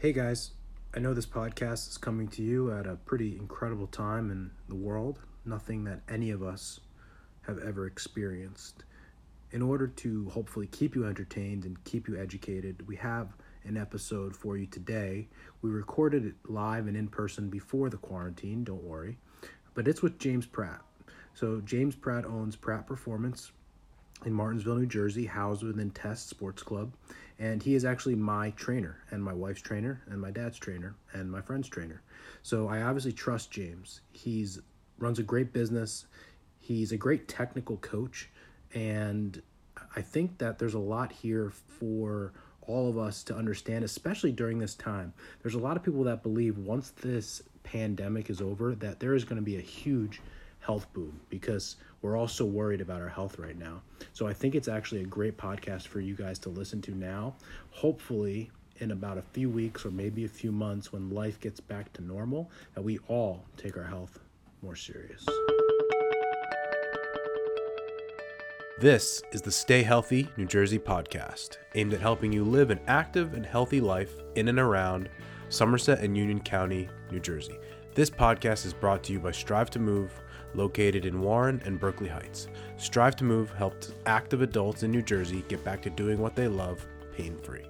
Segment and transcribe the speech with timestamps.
[0.00, 0.52] Hey guys,
[0.94, 4.76] I know this podcast is coming to you at a pretty incredible time in the
[4.76, 6.78] world, nothing that any of us
[7.48, 8.84] have ever experienced.
[9.50, 13.32] In order to hopefully keep you entertained and keep you educated, we have
[13.64, 15.26] an episode for you today.
[15.62, 19.18] We recorded it live and in person before the quarantine, don't worry,
[19.74, 20.80] but it's with James Pratt.
[21.34, 23.50] So, James Pratt owns Pratt Performance
[24.24, 26.92] in Martinsville, New Jersey, housed within Test Sports Club.
[27.38, 31.30] And he is actually my trainer, and my wife's trainer, and my dad's trainer, and
[31.30, 32.02] my friend's trainer.
[32.42, 34.00] So I obviously trust James.
[34.12, 34.60] He's
[34.98, 36.06] runs a great business.
[36.58, 38.28] He's a great technical coach,
[38.74, 39.40] and
[39.94, 44.58] I think that there's a lot here for all of us to understand, especially during
[44.58, 45.14] this time.
[45.42, 49.24] There's a lot of people that believe once this pandemic is over, that there is
[49.24, 50.20] going to be a huge
[50.68, 53.80] health boom because we're all so worried about our health right now.
[54.12, 57.34] So I think it's actually a great podcast for you guys to listen to now.
[57.70, 61.90] Hopefully, in about a few weeks or maybe a few months when life gets back
[61.94, 64.18] to normal, that we all take our health
[64.60, 65.24] more serious.
[68.78, 73.32] This is the Stay Healthy New Jersey podcast, aimed at helping you live an active
[73.32, 75.08] and healthy life in and around
[75.48, 77.58] Somerset and Union County, New Jersey.
[77.94, 80.12] This podcast is brought to you by Strive to Move,
[80.54, 82.48] located in Warren and Berkeley Heights.
[82.76, 86.48] Strive to Move helped active adults in New Jersey get back to doing what they
[86.48, 87.64] love pain free.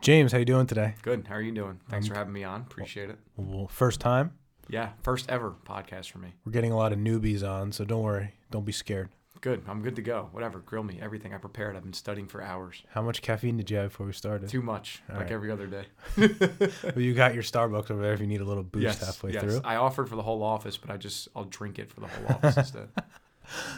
[0.00, 0.94] James, how you doing today?
[1.02, 1.26] Good.
[1.28, 1.80] How are you doing?
[1.88, 2.62] Thanks for having me on.
[2.62, 3.18] Appreciate it.
[3.36, 4.32] Well, first time.
[4.68, 6.34] Yeah, first ever podcast for me.
[6.44, 8.34] We're getting a lot of newbies on, so don't worry.
[8.50, 9.08] Don't be scared.
[9.40, 9.62] Good.
[9.68, 10.28] I'm good to go.
[10.32, 10.60] Whatever.
[10.60, 10.98] Grill me.
[11.00, 11.76] Everything I prepared.
[11.76, 12.82] I've been studying for hours.
[12.90, 14.48] How much caffeine did you have before we started?
[14.48, 15.32] Too much, All like right.
[15.32, 15.86] every other day.
[16.16, 19.04] well, you got your Starbucks over there if you need a little boost yes.
[19.04, 19.42] halfway yes.
[19.42, 19.60] through.
[19.64, 22.26] I offered for the whole office, but I just I'll drink it for the whole
[22.36, 22.88] office instead.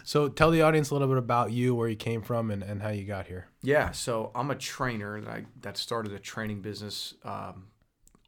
[0.02, 2.80] So tell the audience a little bit about you, where you came from, and, and
[2.80, 3.48] how you got here.
[3.62, 3.90] Yeah.
[3.90, 7.66] So I'm a trainer that I that started a training business um,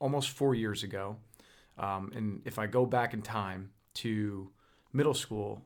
[0.01, 1.17] almost four years ago.
[1.79, 4.51] Um, and if I go back in time to
[4.93, 5.63] middle school,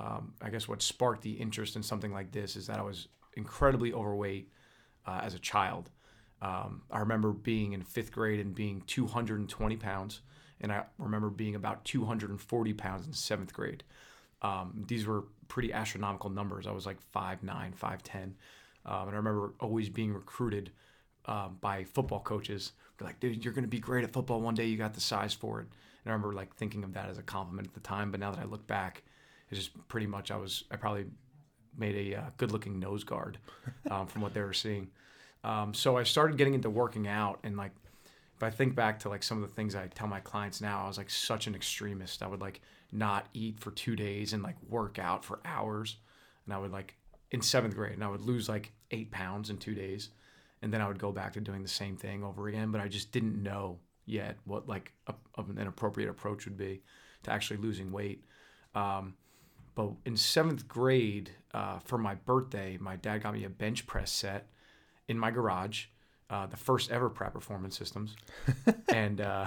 [0.00, 3.08] um, I guess what sparked the interest in something like this is that I was
[3.36, 4.50] incredibly overweight
[5.06, 5.90] uh, as a child.
[6.40, 10.22] Um, I remember being in fifth grade and being 220 pounds,
[10.60, 13.84] and I remember being about 240 pounds in seventh grade.
[14.40, 16.66] Um, these were pretty astronomical numbers.
[16.66, 18.22] I was like 5'9, 5'10.
[18.22, 18.32] Um,
[18.86, 20.70] and I remember always being recruited
[21.26, 22.72] um, by football coaches.
[22.96, 24.64] They're like, dude, you're going to be great at football one day.
[24.64, 25.66] You got the size for it.
[26.04, 28.10] And I remember like thinking of that as a compliment at the time.
[28.10, 29.02] But now that I look back,
[29.50, 31.06] it's just pretty much I was, I probably
[31.76, 33.38] made a uh, good looking nose guard
[33.90, 34.88] um, from what they were seeing.
[35.42, 37.72] Um, so I started getting into working out and like,
[38.36, 40.84] if I think back to like some of the things I tell my clients now,
[40.84, 42.22] I was like such an extremist.
[42.22, 45.96] I would like not eat for two days and like work out for hours.
[46.46, 46.96] And I would like
[47.30, 50.08] in seventh grade and I would lose like eight pounds in two days.
[50.62, 52.72] And then I would go back to doing the same thing over again.
[52.72, 56.80] But I just didn't know yet what like a, an appropriate approach would be
[57.24, 58.24] to actually losing weight.
[58.74, 59.14] Um,
[59.80, 64.10] but in seventh grade, uh, for my birthday, my dad got me a bench press
[64.10, 64.48] set
[65.08, 65.86] in my garage,
[66.28, 68.14] uh, the first ever Pratt Performance Systems,
[68.88, 69.46] and uh,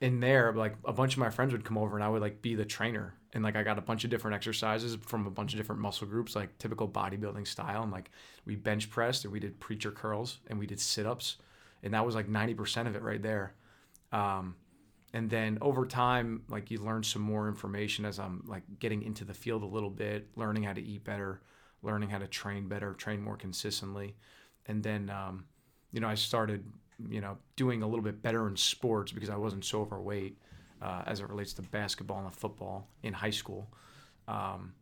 [0.00, 2.42] in there, like a bunch of my friends would come over, and I would like
[2.42, 5.52] be the trainer, and like I got a bunch of different exercises from a bunch
[5.52, 8.10] of different muscle groups, like typical bodybuilding style, and like
[8.44, 11.36] we bench pressed, and we did preacher curls, and we did sit ups,
[11.82, 13.54] and that was like ninety percent of it right there.
[14.10, 14.56] Um,
[15.12, 19.24] and then over time like you learn some more information as i'm like getting into
[19.24, 21.40] the field a little bit learning how to eat better
[21.82, 24.14] learning how to train better train more consistently.
[24.66, 25.44] And then um,
[25.90, 26.64] you know i started
[27.08, 30.38] you know doing a little bit better in sports because i wasn't so overweight
[30.80, 33.72] uh, as it relates to basketball and football in high school.
[34.26, 34.74] Um,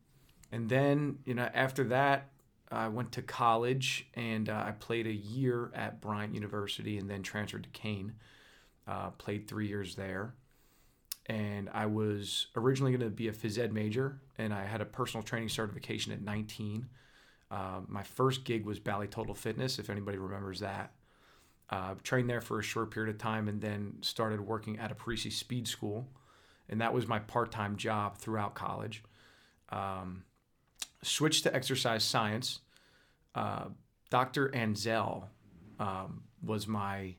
[0.53, 2.29] and then you know after that
[2.71, 7.23] i went to college and uh, i played a year at bryant university and then
[7.23, 8.13] transferred to kean
[8.87, 10.35] uh, played three years there.
[11.27, 14.85] And I was originally going to be a phys ed major, and I had a
[14.85, 16.89] personal training certification at 19.
[17.51, 20.93] Uh, my first gig was Bally Total Fitness, if anybody remembers that.
[21.69, 24.95] Uh, trained there for a short period of time and then started working at a
[24.95, 26.09] Parisi Speed School.
[26.69, 29.05] And that was my part time job throughout college.
[29.69, 30.25] Um,
[31.03, 32.61] switched to exercise science.
[33.35, 33.67] Uh,
[34.11, 34.49] Dr.
[34.49, 35.25] Anzel
[35.79, 37.15] um, was my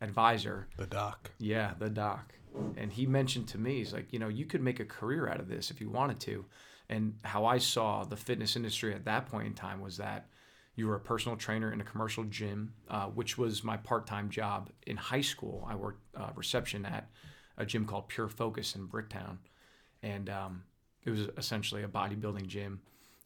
[0.00, 0.68] advisor.
[0.76, 1.30] The doc.
[1.38, 2.34] Yeah, the doc.
[2.76, 5.40] And he mentioned to me, he's like, you know, you could make a career out
[5.40, 6.44] of this if you wanted to.
[6.88, 10.26] And how I saw the fitness industry at that point in time was that
[10.76, 14.28] you were a personal trainer in a commercial gym, uh, which was my part time
[14.28, 15.66] job in high school.
[15.68, 17.08] I worked uh, reception at
[17.56, 19.38] a gym called Pure Focus in Bricktown.
[20.02, 20.64] And um,
[21.04, 22.80] it was essentially a bodybuilding gym.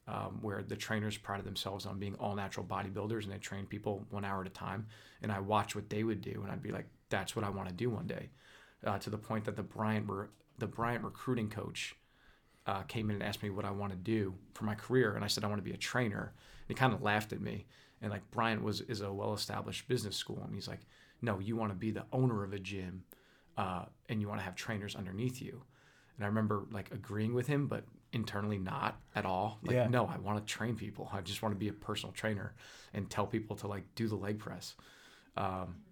[0.08, 4.06] Um, where the trainers prided themselves on being all natural bodybuilders and they trained people
[4.10, 4.86] one hour at a time.
[5.22, 7.68] And I watched what they would do, and I'd be like, "That's what I want
[7.68, 8.30] to do one day."
[8.84, 10.08] Uh, to the point that the Bryant
[10.58, 11.94] the Bryant recruiting coach
[12.66, 15.24] uh, came in and asked me what I want to do for my career, and
[15.24, 16.32] I said I want to be a trainer.
[16.32, 17.66] And he kind of laughed at me,
[18.00, 20.80] and like Bryant was is a well established business school, and he's like,
[21.20, 23.04] "No, you want to be the owner of a gym,
[23.58, 25.64] uh, and you want to have trainers underneath you."
[26.16, 29.58] And I remember like agreeing with him, but internally not at all.
[29.62, 29.88] Like, Yeah.
[29.88, 31.10] no, I want to train people.
[31.12, 32.54] I just want to be a personal trainer
[32.94, 34.74] and tell people to like do the leg press.
[35.36, 35.82] Um,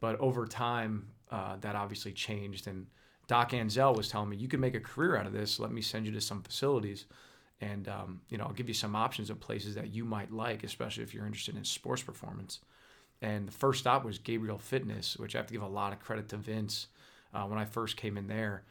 [0.00, 2.66] but over time, uh, that obviously changed.
[2.66, 2.86] And
[3.26, 5.58] Doc Anzel was telling me, you can make a career out of this.
[5.58, 7.06] Let me send you to some facilities.
[7.60, 10.62] And, um, you know, I'll give you some options of places that you might like,
[10.62, 12.60] especially if you're interested in sports performance.
[13.20, 15.98] And the first stop was Gabriel Fitness, which I have to give a lot of
[15.98, 16.86] credit to Vince.
[17.34, 18.62] Uh, when I first came in there,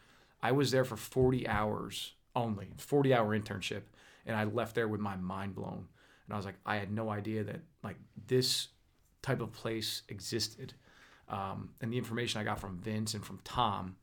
[0.41, 3.81] I was there for 40 hours only, 40 hour internship.
[4.25, 5.87] And I left there with my mind blown.
[6.25, 7.95] And I was like, I had no idea that like
[8.27, 8.67] this
[9.21, 10.73] type of place existed.
[11.29, 13.95] Um, and the information I got from Vince and from Tom,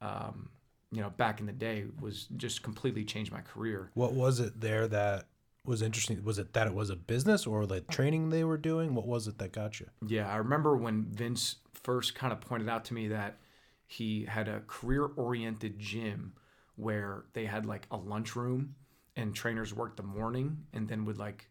[0.00, 0.50] um,
[0.90, 3.90] you know, back in the day was just completely changed my career.
[3.94, 5.26] What was it there that
[5.64, 6.22] was interesting?
[6.24, 8.94] Was it that it was a business or the training they were doing?
[8.94, 9.86] What was it that got you?
[10.06, 13.38] Yeah, I remember when Vince first kind of pointed out to me that
[13.86, 16.32] he had a career oriented gym
[16.76, 18.74] where they had like a lunchroom
[19.16, 21.48] and trainers worked the morning and then would like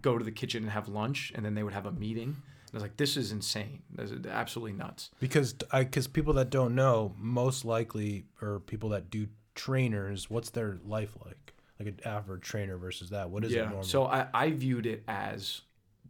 [0.00, 2.28] go to the kitchen and have lunch and then they would have a meeting.
[2.28, 3.82] And I was like, this is insane.
[3.90, 5.10] This is absolutely nuts.
[5.20, 10.50] Because I because people that don't know, most likely or people that do trainers, what's
[10.50, 11.54] their life like?
[11.78, 13.30] Like an average trainer versus that.
[13.30, 13.64] What is it yeah.
[13.64, 13.88] normally?
[13.88, 15.62] So I, I viewed it as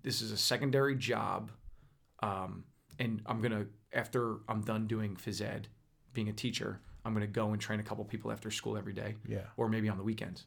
[0.03, 1.51] this is a secondary job,
[2.23, 2.65] um,
[2.99, 5.69] and I'm gonna after I'm done doing phys ed,
[6.13, 9.17] being a teacher, I'm gonna go and train a couple people after school every day,
[9.27, 9.41] yeah.
[9.57, 10.47] or maybe on the weekends.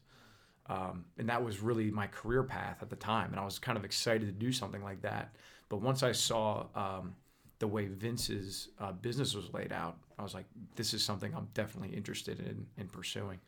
[0.68, 3.78] Um, and that was really my career path at the time, and I was kind
[3.78, 5.34] of excited to do something like that.
[5.68, 7.14] But once I saw um,
[7.58, 11.48] the way Vince's uh, business was laid out, I was like, this is something I'm
[11.54, 13.38] definitely interested in in pursuing.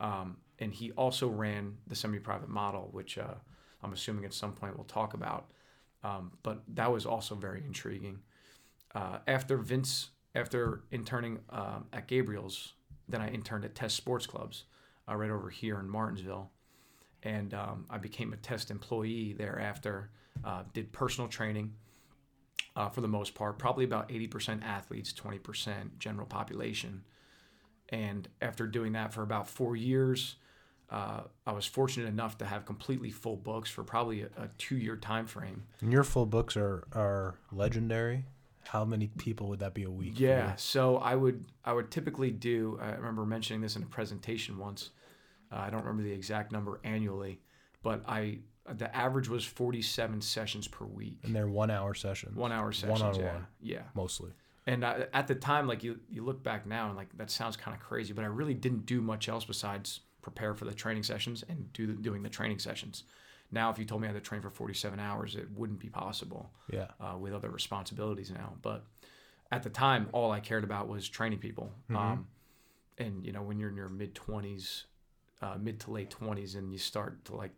[0.00, 3.34] Um, and he also ran the semi-private model, which uh,
[3.82, 5.50] I'm assuming at some point we'll talk about.
[6.04, 8.20] Um, but that was also very intriguing.
[8.94, 12.74] Uh, after Vince, after interning um, at Gabriel's,
[13.08, 14.64] then I interned at Test Sports Clubs,
[15.08, 16.50] uh, right over here in Martinsville,
[17.22, 20.10] and um, I became a Test employee thereafter.
[20.44, 21.72] Uh, did personal training.
[22.76, 27.02] Uh, for the most part, probably about 80% athletes, 20% general population.
[27.88, 30.36] And after doing that for about four years,
[30.90, 34.96] uh, I was fortunate enough to have completely full books for probably a, a two-year
[34.96, 35.64] time frame.
[35.80, 38.24] And your full books are are legendary.
[38.70, 40.20] How many people would that be a week?
[40.20, 42.78] Yeah, so I would I would typically do.
[42.82, 44.90] I remember mentioning this in a presentation once.
[45.50, 47.40] Uh, I don't remember the exact number annually,
[47.82, 52.36] but I the average was 47 sessions per week, And they're one hour sessions.
[52.36, 53.00] one hour sessions.
[53.00, 53.82] One on yeah, one, yeah.
[53.94, 54.32] mostly.
[54.66, 57.56] And I, at the time, like you, you look back now and like that sounds
[57.56, 61.04] kind of crazy, but I really didn't do much else besides prepare for the training
[61.04, 63.04] sessions and do doing the training sessions.
[63.50, 65.88] Now, if you told me I had to train for 47 hours, it wouldn't be
[65.88, 66.88] possible Yeah.
[67.00, 68.54] uh, with other responsibilities now.
[68.60, 68.84] But
[69.50, 71.72] at the time, all I cared about was training people.
[71.90, 72.26] Um,
[72.98, 74.84] and you know, when you're in your mid 20s,
[75.40, 77.52] uh, mid to late 20s, and you start to like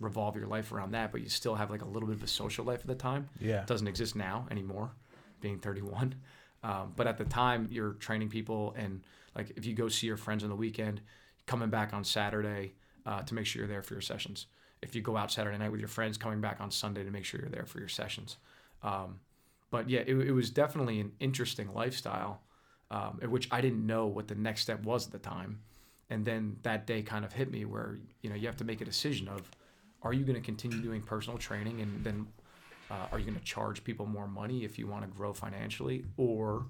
[0.00, 2.28] revolve your life around that, but you still have like a little bit of a
[2.28, 3.62] social life at the time Yeah.
[3.62, 4.92] It doesn't exist now anymore,
[5.40, 6.14] being 31.
[6.62, 9.02] Um, but at the time, you're training people, and
[9.36, 11.00] like if you go see your friends on the weekend,
[11.46, 12.74] coming back on Saturday
[13.06, 14.46] uh, to make sure you're there for your sessions.
[14.82, 17.24] If you go out Saturday night with your friends, coming back on Sunday to make
[17.24, 18.36] sure you're there for your sessions.
[18.82, 19.20] Um,
[19.70, 22.42] but yeah, it, it was definitely an interesting lifestyle,
[22.90, 25.60] um, in which I didn't know what the next step was at the time.
[26.10, 28.80] And then that day kind of hit me where you know you have to make
[28.80, 29.42] a decision of,
[30.02, 32.26] are you going to continue doing personal training and then
[32.90, 36.04] uh, are you going to charge people more money if you want to grow financially,
[36.16, 36.66] or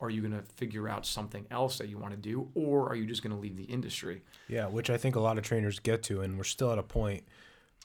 [0.00, 2.94] are you going to figure out something else that you want to do, or are
[2.94, 4.22] you just going to leave the industry?
[4.48, 6.82] Yeah, which I think a lot of trainers get to, and we're still at a
[6.82, 7.24] point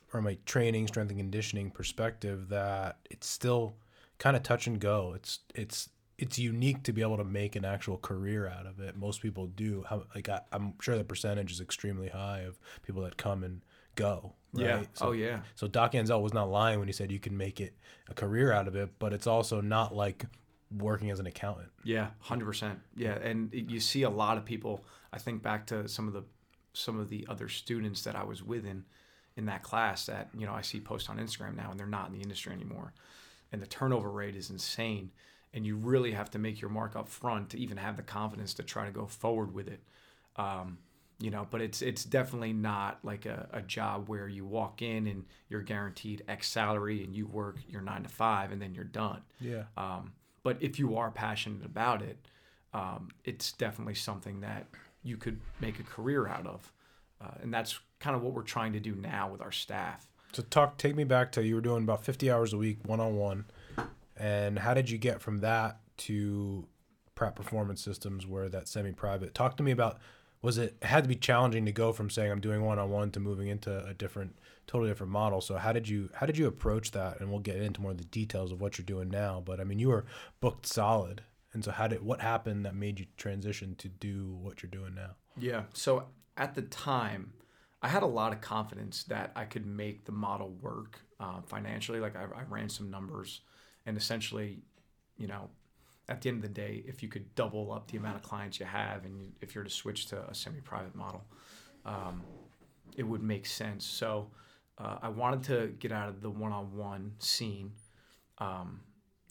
[0.08, 3.76] from a training, strength and conditioning perspective that it's still
[4.18, 5.14] kind of touch and go.
[5.16, 8.96] It's it's it's unique to be able to make an actual career out of it.
[8.96, 9.86] Most people do.
[10.14, 13.62] Like I, I'm sure the percentage is extremely high of people that come and
[13.96, 14.34] go.
[14.54, 14.88] Right?
[14.94, 15.40] So, oh yeah.
[15.56, 17.74] so Doc Anzel was not lying when he said you can make it
[18.10, 20.26] a career out of it, but it's also not like
[20.78, 21.70] working as an accountant.
[21.84, 22.80] Yeah, hundred percent.
[22.96, 24.86] Yeah, and you see a lot of people.
[25.14, 26.24] I think back to some of the
[26.74, 28.86] some of the other students that I was with in
[29.36, 32.08] in that class that you know I see post on Instagram now, and they're not
[32.08, 32.94] in the industry anymore,
[33.52, 35.12] and the turnover rate is insane.
[35.54, 38.54] And you really have to make your mark up front to even have the confidence
[38.54, 39.84] to try to go forward with it.
[40.38, 40.78] Um,
[41.22, 45.08] you know, but it's it's definitely not like a, a job where you walk in
[45.08, 48.84] and you're guaranteed X salary and you work your nine to five and then you're
[48.84, 49.22] done.
[49.40, 49.64] Yeah.
[49.78, 50.14] Um,
[50.44, 52.18] but if you are passionate about it,
[52.74, 54.68] um, it's definitely something that
[55.04, 56.72] you could make a career out of,
[57.22, 60.08] uh, and that's kind of what we're trying to do now with our staff.
[60.34, 63.00] So talk, take me back to you were doing about 50 hours a week, one
[63.00, 63.46] on one,
[64.16, 66.68] and how did you get from that to
[67.16, 69.34] Pratt Performance Systems, where that semi-private?
[69.34, 70.00] Talk to me about.
[70.42, 73.12] Was it, had to be challenging to go from saying I'm doing one on one
[73.12, 75.40] to moving into a different, totally different model?
[75.40, 77.20] So how did you how did you approach that?
[77.20, 79.42] And we'll get into more of the details of what you're doing now.
[79.46, 80.06] But I mean, you were
[80.40, 81.22] booked solid,
[81.54, 84.96] and so how did what happened that made you transition to do what you're doing
[84.96, 85.12] now?
[85.38, 85.64] Yeah.
[85.74, 86.06] So
[86.38, 87.34] at the time,
[87.82, 92.00] I had a lot of confidence that I could make the model work uh, financially.
[92.00, 93.42] Like I, I ran some numbers,
[93.86, 94.64] and essentially,
[95.18, 95.50] you know,
[96.10, 98.60] at the end of the day, if you could double up the amount of clients
[98.60, 101.24] you have, and you, if you're to switch to a semi-private model,
[101.86, 102.24] um,
[102.98, 103.86] it would make sense.
[103.86, 104.32] So
[104.78, 107.72] uh, I wanted to get out of the one-on-one scene,
[108.40, 108.82] um,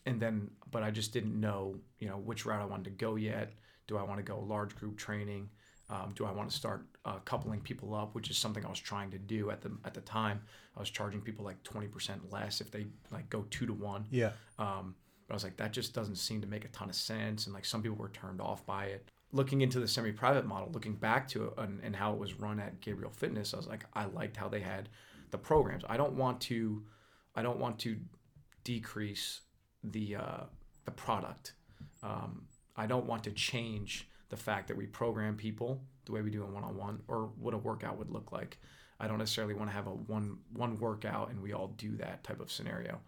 [0.07, 3.17] and then, but I just didn't know, you know, which route I wanted to go
[3.17, 3.53] yet.
[3.87, 5.50] Do I want to go large group training?
[5.91, 8.79] Um, do I want to start uh, coupling people up, which is something I was
[8.79, 10.41] trying to do at the at the time.
[10.77, 14.07] I was charging people like twenty percent less if they like go two to one.
[14.11, 14.31] Yeah.
[14.59, 14.95] Um,
[15.31, 17.55] but I was like, that just doesn't seem to make a ton of sense, and
[17.55, 19.09] like some people were turned off by it.
[19.31, 22.59] Looking into the semi-private model, looking back to it and, and how it was run
[22.59, 24.89] at Gabriel Fitness, I was like, I liked how they had
[25.31, 25.85] the programs.
[25.89, 26.83] I don't want to,
[27.37, 27.97] I don't want to
[28.65, 29.43] decrease
[29.85, 30.41] the uh,
[30.85, 31.53] the product.
[32.03, 36.31] Um, I don't want to change the fact that we program people the way we
[36.31, 38.59] do in one on one or what a workout would look like.
[38.99, 42.25] I don't necessarily want to have a one one workout and we all do that
[42.25, 42.99] type of scenario.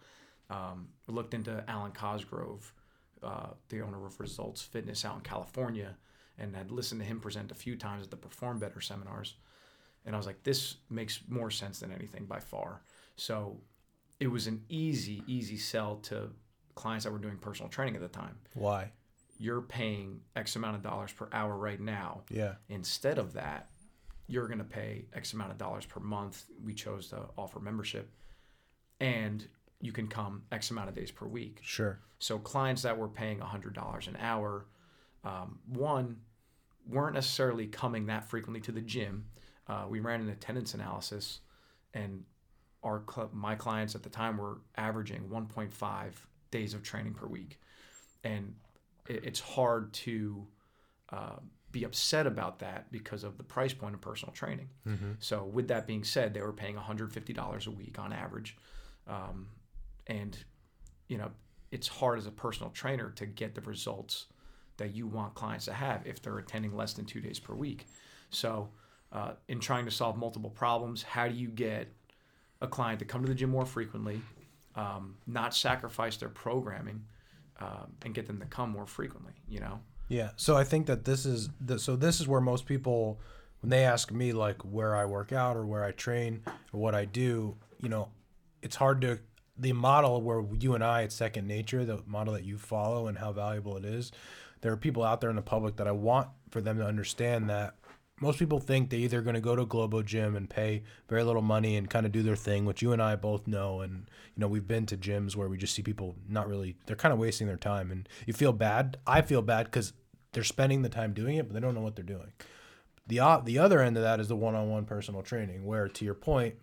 [0.50, 2.74] Um, looked into Alwyn Cosgrove,
[3.22, 5.96] uh, the owner of Results Fitness out in California,
[6.38, 9.34] and had listened to him present a few times at the Perform Better seminars.
[10.04, 12.82] And I was like, this makes more sense than anything by far.
[13.16, 13.60] So
[14.20, 16.30] it was an easy, easy sell to
[16.74, 18.36] clients that were doing personal training at the time.
[18.54, 18.90] Why?
[19.38, 22.22] You're paying X amount of dollars per hour right now.
[22.30, 22.54] Yeah.
[22.68, 23.70] Instead of that,
[24.26, 26.44] you're going to pay X amount of dollars per month.
[26.62, 28.10] We chose to offer membership.
[29.00, 29.46] And
[29.82, 31.58] you can come X amount of days per week.
[31.62, 31.98] Sure.
[32.18, 34.64] So clients that were paying $100 an hour,
[35.24, 36.16] um, one,
[36.88, 39.26] weren't necessarily coming that frequently to the gym.
[39.68, 41.40] Uh, we ran an attendance analysis,
[41.94, 42.24] and
[42.82, 46.12] our cl- my clients at the time were averaging 1.5
[46.50, 47.60] days of training per week,
[48.24, 48.54] and
[49.08, 50.46] it, it's hard to
[51.10, 51.36] uh,
[51.72, 54.68] be upset about that because of the price point of personal training.
[55.18, 58.56] So with that being said, they were paying $150 a week on average,
[59.08, 59.48] um,
[60.06, 60.36] and
[61.08, 61.30] you know
[61.70, 64.26] it's hard as a personal trainer to get the results
[64.76, 67.86] that you want clients to have if they're attending less than two days per week.
[68.30, 68.68] So,
[69.10, 71.88] uh, in trying to solve multiple problems, how do you get
[72.60, 74.20] a client to come to the gym more frequently,
[74.74, 77.04] um, not sacrifice their programming,
[77.60, 79.32] um, and get them to come more frequently?
[79.48, 79.80] You know.
[80.08, 80.30] Yeah.
[80.36, 83.20] So I think that this is the, so this is where most people
[83.62, 86.42] when they ask me like where I work out or where I train
[86.72, 88.08] or what I do, you know,
[88.60, 89.20] it's hard to
[89.58, 93.18] the model where you and I it's second nature, the model that you follow and
[93.18, 94.12] how valuable it is.
[94.60, 97.50] There are people out there in the public that I want for them to understand
[97.50, 97.74] that
[98.20, 101.42] most people think they're either going to go to Globo gym and pay very little
[101.42, 103.80] money and kind of do their thing, which you and I both know.
[103.80, 106.94] And, you know, we've been to gyms where we just see people not really, they're
[106.94, 107.90] kind of wasting their time.
[107.90, 108.96] And you feel bad.
[109.08, 109.92] I feel bad because
[110.32, 112.32] they're spending the time doing it, but they don't know what they're doing.
[113.08, 116.04] The, the other end of that is the one on one personal training, where to
[116.04, 116.54] your point,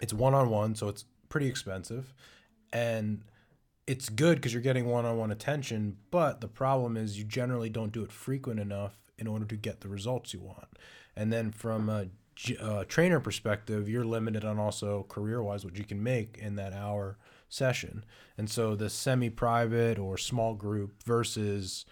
[0.00, 2.14] it's one on one, so it's pretty expensive.
[2.72, 3.22] And
[3.86, 8.02] it's good because you're getting one-on-one attention but the problem is you generally don't do
[8.02, 10.68] it frequent enough in order to get the results you want
[11.16, 12.06] and then from a
[12.86, 17.16] trainer perspective you're limited on also career-wise what you can make in that hour
[17.48, 18.04] session
[18.36, 21.86] and so the semi-private or small group versus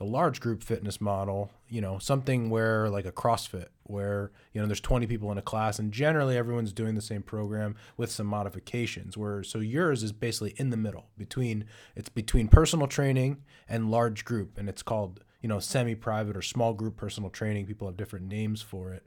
[0.00, 4.66] the large group fitness model you know something where like a crossfit where you know
[4.66, 8.26] there's 20 people in a class and generally everyone's doing the same program with some
[8.26, 13.90] modifications where so yours is basically in the middle between it's between personal training and
[13.90, 17.98] large group and it's called you know semi-private or small group personal training people have
[17.98, 19.06] different names for it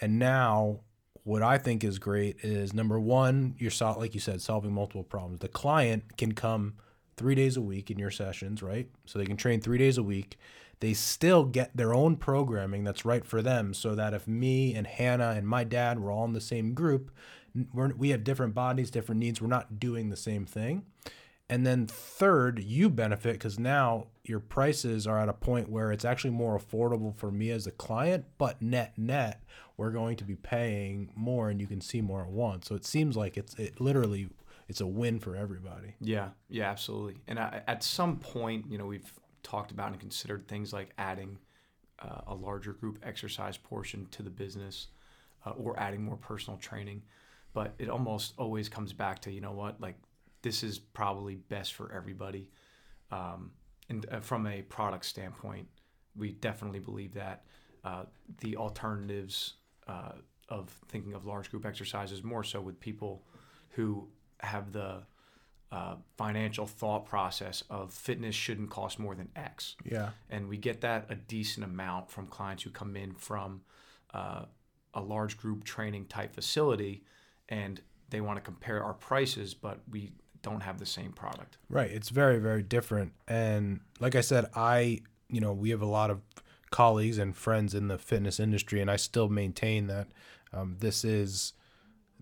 [0.00, 0.80] and now
[1.22, 5.02] what I think is great is number one, you're sol- like you said, solving multiple
[5.02, 5.40] problems.
[5.40, 6.74] The client can come
[7.16, 8.88] three days a week in your sessions, right?
[9.04, 10.38] So they can train three days a week.
[10.80, 13.72] They still get their own programming that's right for them.
[13.72, 17.10] So that if me and Hannah and my dad were all in the same group,
[17.72, 19.40] we're, we have different bodies, different needs.
[19.40, 20.84] We're not doing the same thing.
[21.48, 26.04] And then third, you benefit because now your prices are at a point where it's
[26.04, 29.42] actually more affordable for me as a client, but net net,
[29.76, 32.66] we're going to be paying more and you can see more at once.
[32.66, 34.28] So it seems like it's it literally
[34.68, 35.94] it's a win for everybody.
[36.00, 37.16] Yeah, yeah, absolutely.
[37.28, 41.38] And I, at some point, you know, we've talked about and considered things like adding
[42.00, 44.88] uh, a larger group exercise portion to the business
[45.44, 47.02] uh, or adding more personal training.
[47.52, 49.96] But it almost always comes back to, you know what, like
[50.42, 52.50] this is probably best for everybody.
[53.10, 53.52] Um,
[53.88, 55.68] and uh, from a product standpoint,
[56.16, 57.44] we definitely believe that
[57.84, 58.04] uh,
[58.40, 59.54] the alternatives
[59.86, 60.12] uh,
[60.48, 63.22] of thinking of large group exercises more so with people
[63.70, 64.08] who
[64.40, 65.02] have the
[65.72, 69.76] uh, financial thought process of fitness shouldn't cost more than X.
[69.84, 70.10] Yeah.
[70.30, 73.62] And we get that a decent amount from clients who come in from
[74.14, 74.44] uh,
[74.94, 77.02] a large group training type facility
[77.48, 80.12] and they want to compare our prices, but we
[80.42, 81.58] don't have the same product.
[81.68, 81.90] Right.
[81.90, 83.12] It's very, very different.
[83.26, 86.20] And like I said, I, you know, we have a lot of
[86.70, 90.08] colleagues and friends in the fitness industry, and I still maintain that
[90.52, 91.52] um, this is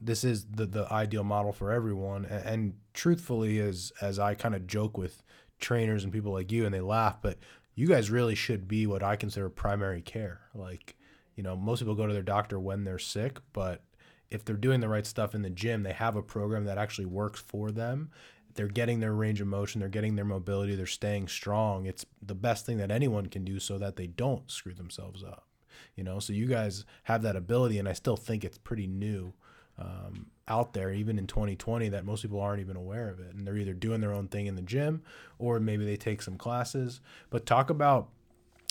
[0.01, 2.25] this is the the ideal model for everyone.
[2.25, 5.23] And, and truthfully, as as I kind of joke with
[5.59, 7.39] trainers and people like you, and they laugh, but
[7.75, 10.41] you guys really should be what I consider primary care.
[10.55, 10.97] Like,
[11.35, 13.83] you know, most people go to their doctor when they're sick, but
[14.31, 17.07] if they're doing the right stuff in the gym, they have a program that actually
[17.07, 18.11] works for them.
[18.55, 21.87] They're getting their range of motion, they're getting their mobility, they're staying strong.
[21.87, 25.49] It's the best thing that anyone can do so that they don't screw themselves up.
[25.97, 29.35] You know, so you guys have that ability, and I still think it's pretty new
[29.79, 33.35] um, out there, even in 2020, that most people aren't even aware of it.
[33.35, 35.03] And they're either doing their own thing in the gym
[35.39, 37.01] or maybe they take some classes.
[37.31, 38.09] But talk about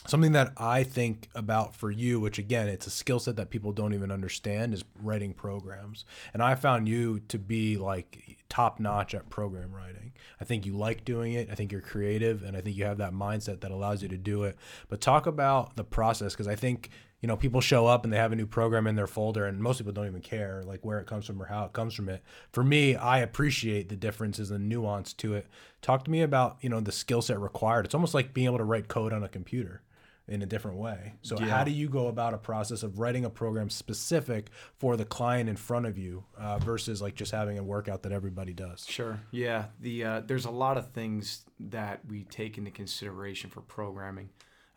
[0.08, 3.72] something that I think about for you, which again, it's a skill set that people
[3.72, 6.06] don't even understand, is writing programs.
[6.34, 10.12] And I found you to be like top notch at program writing.
[10.40, 11.50] I think you like doing it.
[11.52, 14.18] I think you're creative, and I think you have that mindset that allows you to
[14.18, 14.58] do it.
[14.90, 16.90] But talk about the process because I think
[17.24, 19.58] you know people show up and they have a new program in their folder and
[19.60, 22.10] most people don't even care like where it comes from or how it comes from
[22.10, 25.48] it for me i appreciate the differences and nuance to it
[25.82, 28.58] talk to me about you know the skill set required it's almost like being able
[28.58, 29.82] to write code on a computer
[30.28, 31.46] in a different way so Yeah.
[31.48, 35.50] how do you go about a process of writing a program specific for the client
[35.50, 39.20] in front of you uh, versus like just having a workout that everybody does Sure.
[39.32, 39.66] Yeah.
[39.82, 44.30] The uh, there's a lot of things that we take into consideration for programming.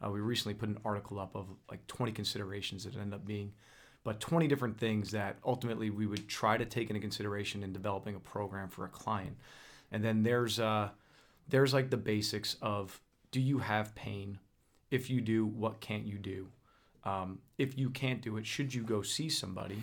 [0.04, 3.52] Uh, we recently put an article up of like 20 considerations that end up being,
[4.04, 8.14] but 20 different things that ultimately we would try to take into consideration in developing
[8.14, 9.36] a program for a client.
[9.90, 10.90] And then there's uh,
[11.48, 14.38] there's like the basics of do you have pain?
[14.90, 16.48] If you do, what can't you do?
[17.04, 19.82] Um, if you can't do it, should you go see somebody,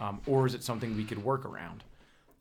[0.00, 1.84] um, or is it something we could work around?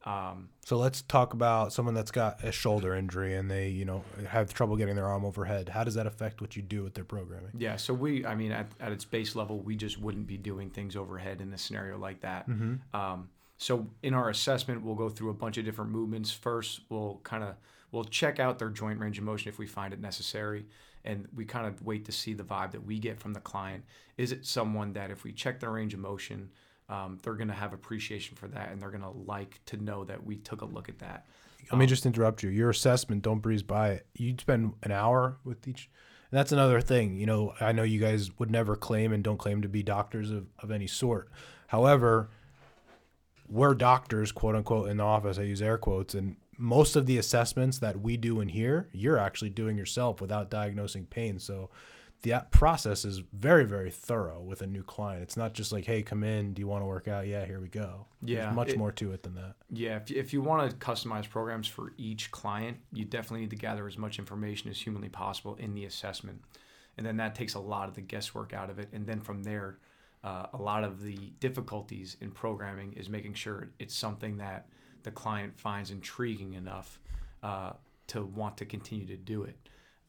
[0.05, 4.03] Um, So let's talk about someone that's got a shoulder injury and they, you know,
[4.27, 5.69] have trouble getting their arm overhead.
[5.69, 7.51] How does that affect what you do with their programming?
[7.57, 10.69] Yeah, so we, I mean, at, at its base level, we just wouldn't be doing
[10.69, 12.47] things overhead in a scenario like that.
[12.93, 16.31] Um, so in our assessment, we'll go through a bunch of different movements.
[16.31, 17.55] First, we'll kind of
[17.91, 20.65] we'll check out their joint range of motion if we find it necessary,
[21.05, 23.85] and we kind of wait to see the vibe that we get from the client.
[24.17, 26.49] Is it someone that if we check their range of motion,
[26.93, 30.03] um, they're going to have appreciation for that, and they're going to like to know
[30.03, 31.25] that we took a look at that.
[31.71, 32.49] Let me just interrupt you.
[32.49, 34.05] Your assessment, don't breeze by it.
[34.13, 35.89] You'd spend an hour with each.
[36.29, 37.17] And that's another thing.
[37.17, 40.29] You know, I know you guys would never claim and don't claim to be doctors
[40.29, 41.29] of, of any sort.
[41.67, 42.29] However,
[43.49, 45.39] we're doctors, quote unquote, in the office.
[45.39, 46.13] I use air quotes.
[46.13, 50.51] And most of the assessments that we do in here, you're actually doing yourself without
[50.51, 51.39] diagnosing pain.
[51.39, 51.69] So
[52.23, 55.21] that process is very, very thorough with a new client.
[55.21, 56.53] It's not just like, hey, come in.
[56.53, 57.27] Do you want to work out?
[57.27, 58.05] Yeah, here we go.
[58.21, 59.55] Yeah, There's much it- more to it than that.
[59.69, 63.55] Yeah, if, if you want to customize programs for each client, you definitely need to
[63.57, 66.41] gather as much information as humanly possible in the assessment.
[66.97, 68.87] And then that takes a lot of the guesswork out of it.
[68.93, 69.79] And then from there,
[70.23, 74.67] uh, a lot of the difficulties in programming is making sure it's something that
[75.01, 76.99] the client finds intriguing enough
[77.41, 77.73] uh,
[78.07, 79.57] to want to continue to do it.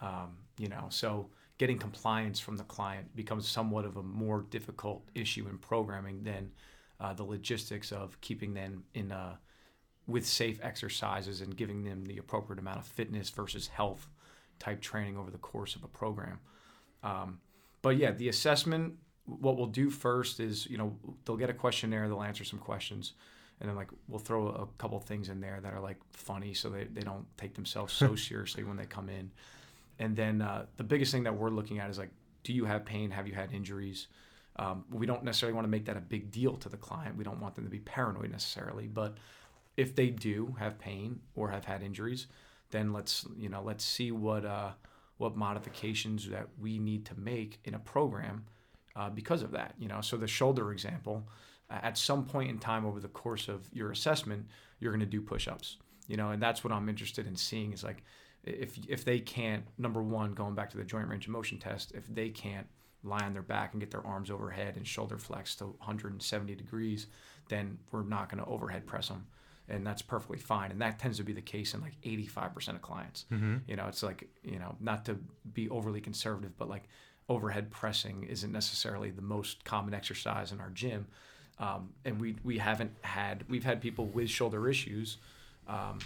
[0.00, 5.04] Um, you know, so getting compliance from the client becomes somewhat of a more difficult
[5.14, 6.50] issue in programming than
[7.00, 9.36] uh, the logistics of keeping them in uh,
[10.06, 14.08] with safe exercises and giving them the appropriate amount of fitness versus health
[14.58, 16.38] type training over the course of a program.
[17.02, 17.40] Um,
[17.82, 18.94] but yeah, the assessment.
[19.26, 23.14] What we'll do first is, you know, they'll get a questionnaire, they'll answer some questions,
[23.58, 26.68] and then like we'll throw a couple things in there that are like funny, so
[26.68, 29.30] they, they don't take themselves so seriously when they come in.
[29.98, 32.11] And then uh, the biggest thing that we're looking at is like,
[32.42, 33.11] do you have pain?
[33.11, 34.09] Have you had injuries?
[34.57, 37.16] Um, we don't necessarily want to make that a big deal to the client.
[37.16, 39.16] We don't want them to be paranoid necessarily, but
[39.76, 42.28] if they do have pain or have had injuries,
[42.70, 44.70] then let's you know let's see what uh,
[45.18, 48.44] what modifications that we need to make in a program
[48.94, 49.74] uh, because of that.
[49.78, 51.26] You know, so the shoulder example,
[51.70, 54.46] at some point in time over the course of your assessment,
[54.78, 55.78] you're going to do push-ups.
[56.07, 58.04] You know, and that's what I'm interested in seeing is like
[58.46, 61.92] if if they can't number one going back to the joint range of motion test
[61.92, 62.66] if they can't
[63.02, 67.07] lie on their back and get their arms overhead and shoulder flex to 170 degrees
[67.48, 69.26] then we're not going to overhead press them
[69.68, 70.70] and that's perfectly fine.
[70.70, 73.24] And that tends to be the case in like 85% of clients.
[73.33, 73.57] Mm-hmm.
[73.66, 75.18] you know it's like you know not to
[75.52, 76.85] be overly conservative but like
[77.28, 81.07] overhead pressing isn't necessarily the most common exercise in our gym.
[81.59, 85.18] Um, and we we haven't had we've had people with shoulder issues
[85.68, 85.98] um,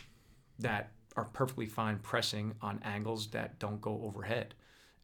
[0.58, 4.54] that are perfectly fine pressing on angles that don't go overhead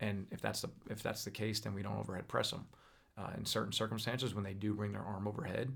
[0.01, 2.65] and if that's the if that's the case then we don't overhead press them
[3.19, 5.69] uh, in certain circumstances when they do bring their arm overhead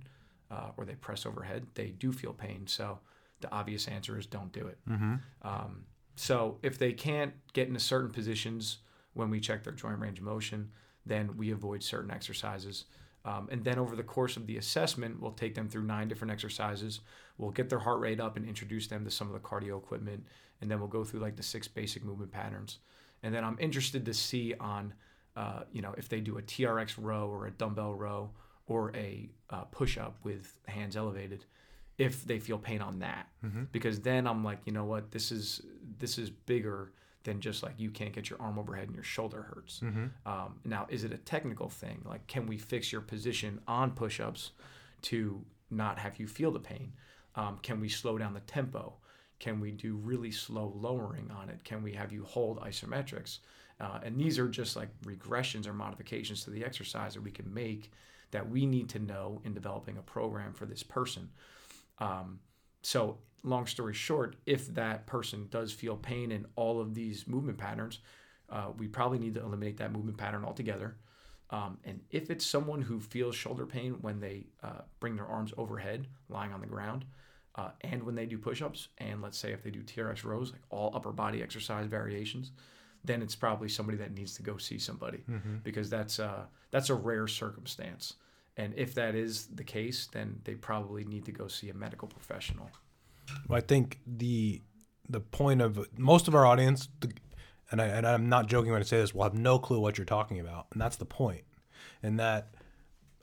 [0.50, 2.98] uh, or they press overhead they do feel pain so
[3.40, 5.14] the obvious answer is don't do it Mm-hmm.
[5.42, 5.84] um,
[6.16, 8.78] so if they can't get into certain positions
[9.14, 10.70] when we check their joint range of motion,
[11.06, 12.86] then we avoid certain exercises.
[13.28, 16.32] Um, and then over the course of the assessment, we'll take them through nine different
[16.32, 17.00] exercises.
[17.36, 20.24] We'll get their heart rate up and introduce them to some of the cardio equipment.
[20.60, 22.78] And then we'll go through like the six basic movement patterns.
[23.22, 24.94] And then I'm interested to see on,
[25.36, 28.30] uh, you know, if they do a TRX row or a dumbbell row
[28.66, 31.44] or a uh, push up with hands elevated,
[31.98, 33.64] if they feel pain on that Mm-hmm.
[33.72, 35.60] because then I'm like, you know what, this is
[35.98, 36.92] this is bigger
[37.28, 39.80] than just like you can't get your arm overhead and your shoulder hurts.
[39.80, 40.06] Mm-hmm.
[40.24, 42.00] Um, now, is it a technical thing?
[42.06, 44.52] Like, can we fix your position on push-ups
[45.02, 46.94] to not have you feel the pain?
[47.34, 48.94] Um, can we slow down the tempo?
[49.40, 51.62] Can we do really slow lowering on it?
[51.64, 53.40] Can we have you hold isometrics?
[53.78, 57.52] Uh, and these are just like regressions or modifications to the exercise that we can
[57.52, 57.92] make
[58.30, 61.28] that we need to know in developing a program for this person.
[61.98, 62.40] Um,
[62.82, 67.58] so, long story short, if that person does feel pain in all of these movement
[67.58, 68.00] patterns,
[68.50, 70.96] uh, we probably need to eliminate that movement pattern altogether.
[71.50, 75.52] Um, and if it's someone who feels shoulder pain when they uh, bring their arms
[75.56, 77.04] overhead, lying on the ground,
[77.54, 80.52] uh, and when they do push ups, and let's say if they do TRX rows,
[80.52, 82.52] like all upper body exercise variations,
[83.04, 85.56] then it's probably somebody that needs to go see somebody Mm-hmm.
[85.64, 88.14] because that's uh, that's a rare circumstance.
[88.56, 92.08] And if that is the case, then they probably need to go see a medical
[92.08, 92.70] professional.
[93.50, 94.62] I think the
[95.08, 96.88] the point of most of our audience,
[97.70, 99.98] and I and I'm not joking when I say this, will have no clue what
[99.98, 101.44] you're talking about, and that's the point.
[102.02, 102.54] And that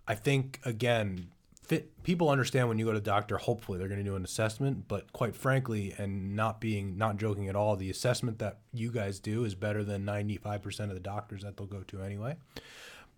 [0.07, 1.29] I think again,
[1.63, 3.37] fit people understand when you go to the doctor.
[3.37, 7.47] Hopefully, they're going to do an assessment, but quite frankly, and not being not joking
[7.47, 11.43] at all, the assessment that you guys do is better than 95% of the doctors
[11.43, 12.35] that they'll go to anyway.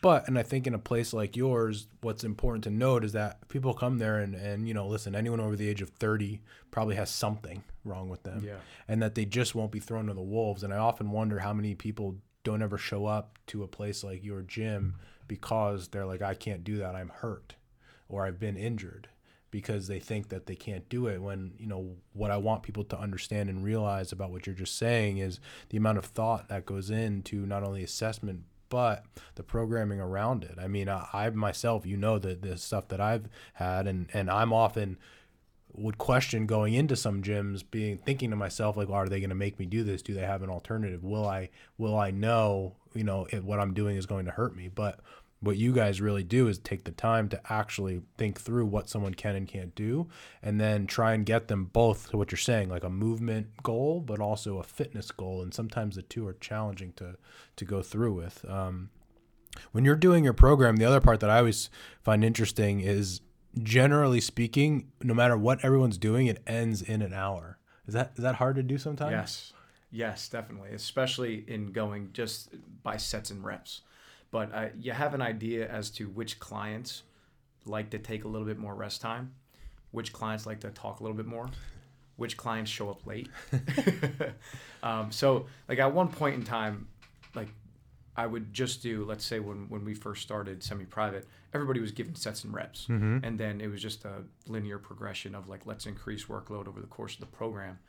[0.02, 3.48] But and I think in a place like yours, what's important to note is that
[3.50, 6.96] people come there and and you know listen, anyone over the age of thirty probably
[6.96, 8.58] has something wrong with them, Yeah.
[8.88, 10.62] and that they just won't be thrown to the wolves.
[10.64, 14.24] And I often wonder how many people don't ever show up to a place like
[14.24, 14.96] your gym
[15.28, 17.56] because they're like, I can't do that, I'm hurt,
[18.08, 19.10] or I've been injured
[19.50, 22.84] because they think that they can't do it when you know what I want people
[22.86, 26.66] to understand and realize about what you're just saying is the amount of thought that
[26.66, 29.04] goes into not only assessment but
[29.36, 30.56] the programming around it.
[30.60, 34.30] I mean, I, I myself, you know, the the stuff that I've had, and and
[34.30, 34.98] I'm often
[35.74, 39.30] would question going into some gyms, being thinking to myself like, well, are they going
[39.30, 40.02] to make me do this?
[40.02, 41.04] Do they have an alternative?
[41.04, 44.70] Will I will I know, you know, what I'm doing is going to hurt me?
[44.74, 45.00] But
[45.40, 49.14] what you guys really do is take the time to actually think through what someone
[49.14, 50.08] can and can't do
[50.42, 54.02] and then try and get them both to what you're saying like a movement goal
[54.02, 57.16] but also a fitness goal and sometimes the two are challenging to
[57.56, 58.44] to go through with.
[58.50, 58.90] Um,
[59.72, 61.70] when you're doing your program the other part that i always
[62.04, 63.22] find interesting is
[63.64, 67.58] generally speaking no matter what everyone's doing it ends in an hour.
[67.88, 69.12] Is that is that hard to do sometimes?
[69.12, 69.54] Yes,
[69.92, 72.50] yes, definitely, especially in going just
[72.84, 73.82] by sets and reps.
[74.32, 77.04] But uh, you have an idea as to which clients
[77.66, 79.34] like to take a little bit more rest time,
[79.92, 81.50] which clients like to talk a little bit more,
[82.18, 83.30] which clients show up late.
[84.84, 86.88] um, so, like at one point in time,
[87.36, 87.50] like
[88.16, 92.16] I would just do, let's say when when we first started semi-private, everybody was given
[92.16, 93.22] sets and reps, Mhm.
[93.24, 96.88] and then it was just a linear progression of like let's increase workload over the
[96.88, 97.80] course of the program,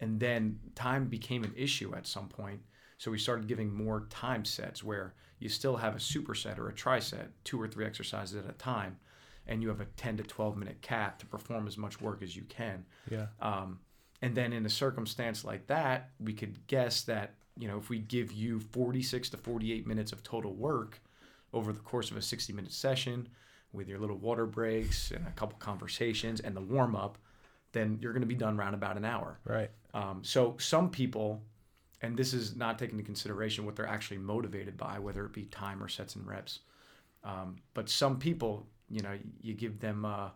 [0.00, 2.60] and then time became an issue at some point.
[3.00, 6.72] So we started giving more time sets where you still have a superset or a
[6.74, 8.98] triset, two or three exercises at a time,
[9.46, 12.36] and you have a 10 to 12 minute cap to perform as much work as
[12.36, 12.84] you can.
[13.10, 13.80] yeah Um,
[14.20, 18.00] and then in a circumstance like that, we could guess that, you know, if we
[18.00, 21.00] give you 46 to 48 minutes of total work
[21.54, 23.30] over the course of a 60 minute session
[23.72, 27.16] with your little water breaks and a couple conversations and the warm up,
[27.72, 29.38] then you're going to be done around about an hour.
[29.46, 29.70] Right.
[29.94, 31.42] Um, so some people,
[32.02, 35.44] and this is not taking into consideration what they're actually motivated by, whether it be
[35.44, 36.60] time or sets and reps.
[37.24, 40.30] Um, but some people, you know, you give them uh,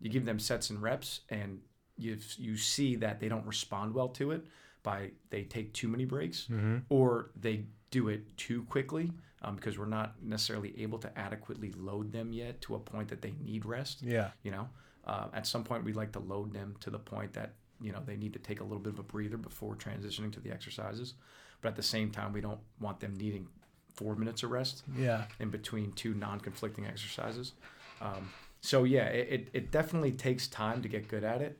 [0.00, 1.60] you give them sets and reps, and
[1.98, 4.46] you you see that they don't respond well to it
[4.82, 6.78] by they take too many breaks Mm-hmm.
[6.88, 12.12] or they do it too quickly um, because we're not necessarily able to adequately load
[12.12, 14.30] them yet to a point that they need rest Yeah.
[14.42, 14.68] you know
[15.04, 18.02] uh, at some point we'd like to load them to the point that you know
[18.04, 21.14] they need to take a little bit of a breather before transitioning to the exercises.
[21.62, 23.46] But at the same time we don't want them needing
[23.94, 25.24] four minutes of rest Yeah.
[25.40, 27.52] in between two non-conflicting exercises.
[28.00, 31.58] Um, so yeah it, it, it definitely takes time to get good at it.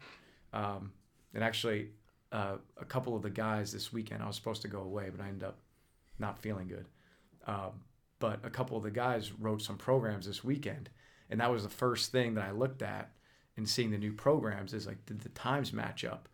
[0.52, 0.92] Um,
[1.34, 1.90] and actually
[2.32, 5.20] uh, a couple of the guys this weekend i was supposed to go away but
[5.24, 5.58] i ended up
[6.18, 6.86] not feeling good.
[7.46, 7.72] Um,
[8.20, 10.90] but a couple of the guys wrote some programs this weekend
[11.30, 13.10] and that was the first thing that i looked at
[13.60, 16.28] in seeing the new programs is like did the times match up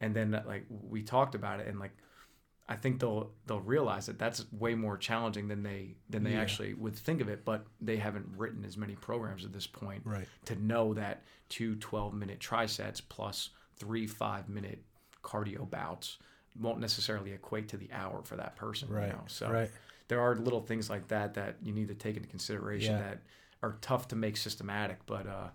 [0.00, 1.90] and then like we talked about it and like
[2.68, 6.40] i think they'll they'll realize that that's way more challenging than they than they Yeah.
[6.40, 10.02] actually would think of it but they haven't written as many programs at this point
[10.04, 10.28] Right.
[10.46, 14.82] to know that two 12 minute trisets plus three five minute
[15.24, 16.18] cardio bouts
[16.60, 19.06] won't necessarily equate to the hour for that person Right.
[19.08, 19.70] you know so Right.
[20.06, 23.02] there are little things like that that you need to take into consideration Yeah.
[23.02, 23.18] that
[23.64, 25.48] are tough to make systematic but uh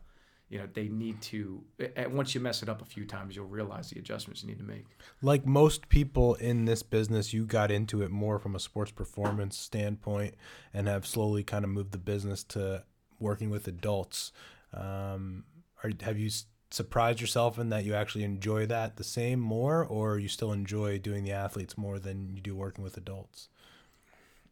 [0.49, 1.63] you know they need to
[2.11, 4.63] once you mess it up a few times you'll realize the adjustments you need to
[4.63, 4.85] make
[5.21, 9.57] like most people in this business, you got into it more from a sports performance
[9.57, 10.35] standpoint
[10.73, 12.83] and have slowly kind of moved the business to
[13.19, 14.33] working with adults.
[14.73, 15.45] Um,
[15.81, 16.29] are, have you
[16.71, 20.99] surprised yourself in that you actually enjoy that the same more, or you still enjoy
[20.99, 23.47] doing the athletes more than you do working with adults?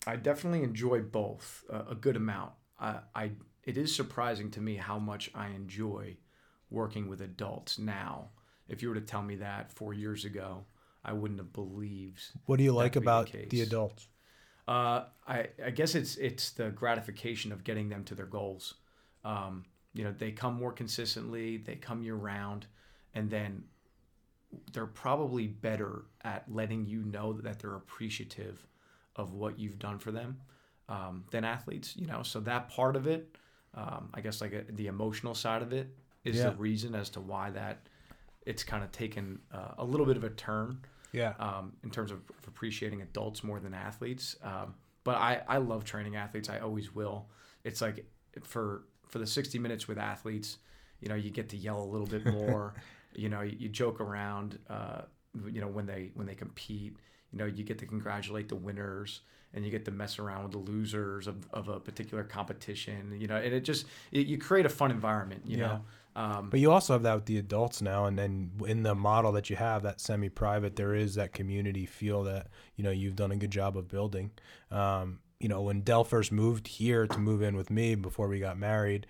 [0.08, 2.54] I definitely enjoy both uh, a good amount.
[2.80, 3.32] I, I
[3.64, 6.18] it is surprising to me how much I enjoy
[6.70, 8.30] working with adults now.
[8.68, 10.66] If you were to tell me that four years ago,
[11.04, 12.22] I wouldn't have believed.
[12.46, 14.08] What do you like be the about the, adults?
[14.68, 18.76] Uh, I I guess it's it's the gratification of getting them to their goals.
[19.24, 22.68] Um, you know, they come more consistently, they come year round,
[23.14, 23.66] and then
[24.72, 28.66] they're probably better at letting you know that they're appreciative
[29.16, 30.40] of what you've done for them
[30.88, 31.96] um, than athletes.
[31.98, 33.36] You know, so that part of it,
[33.74, 35.88] um, I guess, like uh the emotional side of it,
[36.24, 36.50] is Yeah.
[36.50, 37.88] the reason as to why that
[38.46, 40.80] it's kind of taken uh, a little bit of a turn
[41.12, 41.34] Yeah.
[41.40, 44.36] um, in terms of appreciating adults more than athletes.
[44.44, 46.50] Um, but I, I love training athletes.
[46.50, 47.28] I always will.
[47.64, 48.06] It's like
[48.44, 50.58] for for the 60 minutes with athletes,
[51.02, 52.74] you know, you get to yell a little bit more.
[53.14, 54.58] you know, you, you joke around.
[54.70, 55.02] Uh,
[55.50, 56.96] you know, when they when they compete,
[57.32, 59.22] you know, you get to congratulate the winners
[59.54, 63.16] and you get to mess around with the losers of, of a particular competition.
[63.18, 65.44] You know, and it just it, you create a fun environment.
[65.46, 65.68] You Yeah.
[65.68, 65.82] know.
[66.14, 69.32] Um, But you also have that with the adults now, and then in the model
[69.32, 73.32] that you have, that semi-private, there is that community feel that you know you've done
[73.32, 74.32] a good job of building.
[74.72, 78.40] Um, you know, when Dell first moved here to move in with me before we
[78.40, 79.08] got married,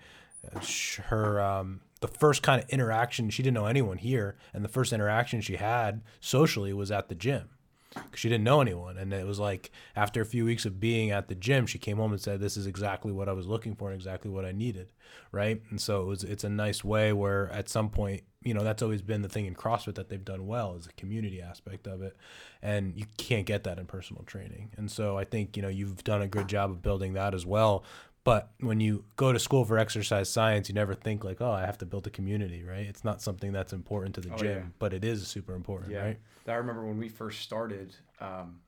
[0.54, 0.60] uh,
[1.08, 4.92] her um, the first kind of interaction she didn't know anyone here, and the first
[4.92, 7.48] interaction she had socially was at the gym.
[7.94, 11.10] 'Cause She didn't know anyone, and it was like after a few weeks of being
[11.10, 13.74] at the gym, she came home and said, "This is exactly what I was looking
[13.74, 14.92] for and exactly what I needed."
[15.30, 15.62] right?
[15.70, 18.82] And so it was it's a nice way where at some point, you know, that's
[18.82, 22.02] always been the thing in CrossFit that they've done well is the community aspect of
[22.02, 22.16] it.
[22.60, 24.70] And you can't get that in personal training.
[24.76, 27.46] And so I think, you know, you've done a good job of building that as
[27.46, 27.84] well.
[28.24, 31.62] But when you go to school for exercise science, you never think like, oh, I
[31.66, 32.86] have to build a community, right?
[32.86, 34.62] It's not something that's important to the Oh, gym, yeah.
[34.78, 36.18] but it is super important, right?
[36.46, 37.96] I remember when we first started.
[38.20, 38.60] Um,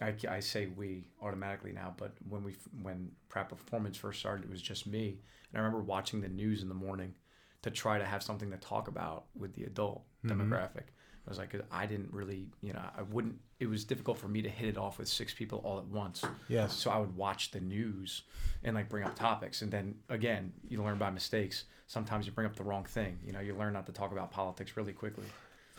[0.00, 4.50] I, I say we automatically now, but when we when Pratt Performance first started, it
[4.50, 5.18] was just me.
[5.52, 7.14] And I remember watching the news in the morning
[7.62, 10.84] to try to have something to talk about with the adult demographic.
[11.26, 13.36] I was like, I didn't really, you know, I wouldn't.
[13.58, 16.24] It was difficult for me to hit it off with six people all at once.
[16.48, 16.74] Yes.
[16.74, 18.22] So I would watch the news
[18.64, 21.64] and like bring up topics, and then again, you learn by mistakes.
[21.86, 23.18] Sometimes you bring up the wrong thing.
[23.24, 25.26] You know, you learn not to talk about politics really quickly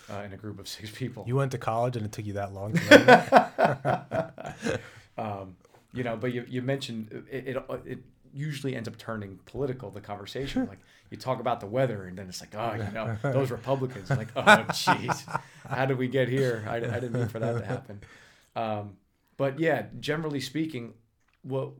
[0.09, 1.23] uh, in a group of six people.
[1.27, 4.79] You went to college and it took you that long to learn that?
[5.17, 5.55] um,
[5.93, 7.99] you know, but you, you mentioned it, it, it
[8.33, 10.65] usually ends up turning political, the conversation.
[10.67, 14.09] Like you talk about the weather and then it's like, oh, you know, those Republicans.
[14.09, 16.65] Like, oh, jeez, how did we get here?
[16.67, 18.01] I, I didn't mean for that to happen.
[18.55, 18.97] Um,
[19.37, 20.93] but yeah, generally speaking,
[21.43, 21.71] what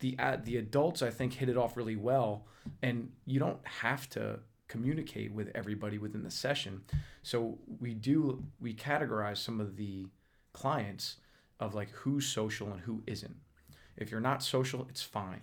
[0.00, 2.46] the uh, the adults I think hit it off really well,
[2.82, 6.82] and you don't have to communicate with everybody within the session.
[7.22, 10.06] So we do we categorize some of the
[10.52, 11.16] clients
[11.58, 13.36] of like who's social and who isn't.
[13.96, 15.42] If you're not social, it's fine.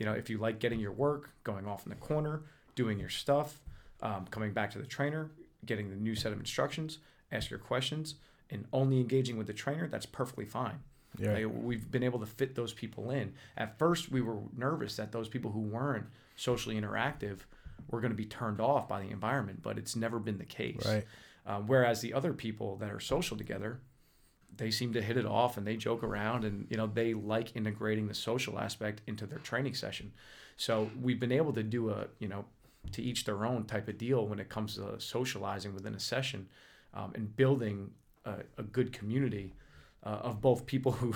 [0.00, 2.42] You know, if you like getting your work, going off in the corner,
[2.74, 3.60] doing your stuff,
[4.00, 5.30] um, coming back to the trainer,
[5.66, 6.98] getting the new set of instructions,
[7.30, 8.14] ask your questions,
[8.48, 10.80] and only engaging with the trainer, that's perfectly fine.
[11.18, 11.34] Yeah.
[11.34, 13.34] Like, we've been able to fit those people in.
[13.58, 17.40] At first, we were nervous that those people who weren't socially interactive
[17.90, 20.86] were going to be turned off by the environment, but it's never been the case.
[20.86, 21.06] Right.
[21.46, 23.80] Um, whereas the other people that are social together,
[24.60, 27.56] they seem to hit it off and they joke around and you know they like
[27.56, 30.12] integrating the social aspect into their training session.
[30.56, 32.44] So we've been able to do a you know
[32.92, 36.46] to each their own type of deal when it comes to socializing within a session
[36.94, 37.90] um, and building
[38.24, 39.54] a, a good community
[40.04, 41.14] uh, of both people who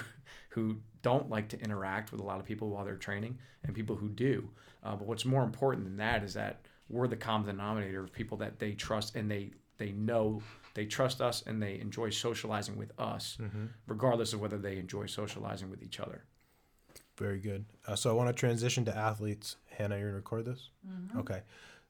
[0.48, 3.96] who don't like to interact with a lot of people while they're training and people
[3.96, 4.48] who do.
[4.82, 8.38] Uh, but what's more important than that is that we're the common denominator of people
[8.38, 10.40] that they trust and they they know
[10.74, 13.38] they trust us and they enjoy socializing with us,
[13.86, 16.24] regardless of whether they enjoy socializing with each other.
[17.16, 17.64] Very good.
[17.86, 19.56] Uh, so I want to transition to athletes.
[19.70, 20.70] Hannah, you're gonna record this.
[21.16, 21.42] Okay.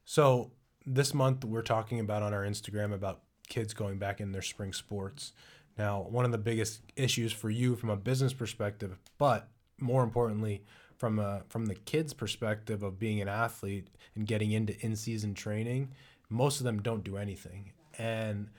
[0.04, 0.50] So
[0.86, 4.72] this month we're talking about on our Instagram about kids going back in their spring
[4.72, 5.32] sports.
[5.78, 9.48] Now, one of the biggest issues for you from a business perspective, but
[9.80, 10.62] more importantly,
[10.98, 15.90] from a from the kids' perspective of being an athlete and getting into in-season training,
[16.28, 17.72] most of them don't do anything.
[17.98, 18.50] And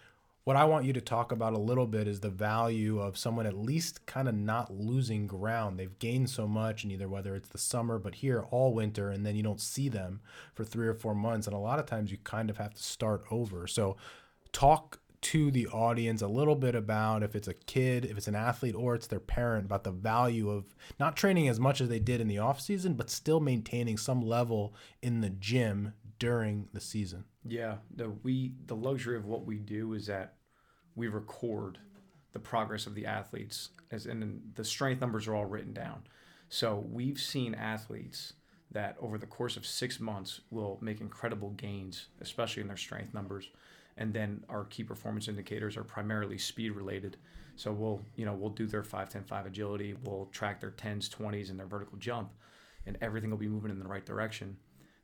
[0.46, 3.48] what I want you to talk about a little bit is the value of someone
[3.48, 5.80] at least kind of not losing ground.
[5.80, 9.26] They've gained so much, and either whether it's the summer, but here all winter, and
[9.26, 10.22] then you don't see them
[10.54, 11.48] for three or four months.
[11.48, 13.66] And a lot of times you kind of have to start over.
[13.66, 13.98] So,
[14.52, 18.36] talk to the audience a little bit about if it's a kid, if it's an
[18.36, 21.98] athlete, or it's their parent about the value of not training as much as they
[21.98, 26.80] did in the off season, but still maintaining some level in the gym during the
[26.80, 27.26] season.
[27.44, 30.36] Yeah, the we the luxury of what we do is that
[30.96, 31.78] we record
[32.34, 36.04] the progress of the athletes, as and the strength numbers are all written down.
[36.50, 38.34] So we've seen athletes
[38.72, 43.14] that over the course of six months will make incredible gains, especially in their strength
[43.14, 43.50] numbers.
[43.98, 47.16] And then our key performance indicators are primarily speed related.
[47.56, 51.10] So we'll, you know, we'll do their 5, 10, 5 agility, we'll track their 10s,
[51.10, 52.34] 20s, and their vertical jump,
[52.86, 54.58] and everything will be moving in the right direction.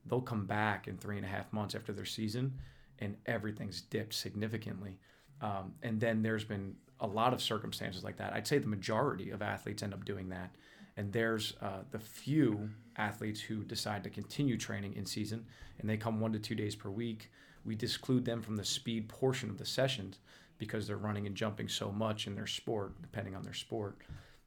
[0.06, 2.54] They'll come back in three and a half months after their season,
[3.00, 4.98] and everything's dipped significantly.
[5.42, 8.34] Um, and then there's been a lot of circumstances like that.
[8.34, 10.56] I'd say the majority of athletes end up doing that.
[10.98, 15.46] And there's uh, the few athletes who decide to continue training in season
[15.80, 17.32] and they come one to two days per week.
[17.66, 20.20] We disclude them from the speed portion of the sessions
[20.58, 23.98] because they're running and jumping so much in their sport, depending on their sport.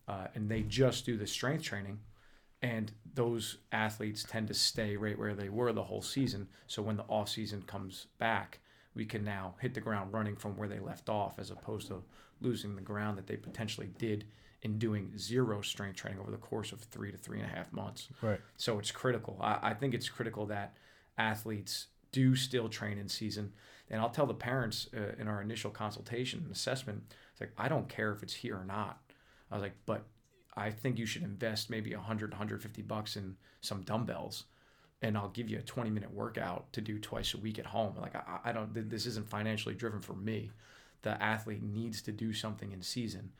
[0.06, 1.98] Uh, and they just do the strength training.
[2.64, 6.48] And those athletes tend to stay right where they were the whole season.
[6.66, 8.60] So when the off season comes back,
[8.94, 12.02] we can now hit the ground running from where they left off as opposed to
[12.40, 14.24] losing the ground that they potentially did
[14.62, 17.70] in doing zero strength training over the course of three to three and a half
[17.70, 18.08] months.
[18.22, 18.40] Right.
[18.56, 19.36] So it's critical.
[19.42, 20.74] I, I think it's critical that
[21.18, 23.52] athletes do still train in season.
[23.90, 27.68] And I'll tell the parents uh, in our initial consultation and assessment, it's like, I
[27.68, 29.02] don't care if it's here or not.
[29.50, 30.06] I was like, but
[30.56, 34.44] I think you should invest maybe 100, 150 bucks in some dumbbells
[35.04, 37.94] and I'll give you a 20 minute workout to do twice a week at home.
[38.00, 40.50] Like, I, I don't, this isn't financially driven for me.
[41.02, 43.32] The athlete needs to do something in season.